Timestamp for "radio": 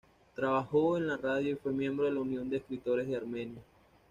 1.15-1.51